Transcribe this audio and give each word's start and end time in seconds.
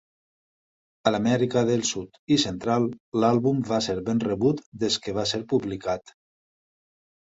A 1.09 1.13
l'Amèrica 1.15 1.63
de 1.67 1.75
Sud 1.91 2.17
i 2.37 2.39
Central 2.47 2.89
l'àlbum 3.21 3.63
va 3.71 3.83
ser 3.91 3.99
ben 4.11 4.27
rebut 4.29 4.67
des 4.87 5.01
que 5.07 5.19
va 5.23 5.31
ser 5.37 5.45
publicat. 5.57 6.21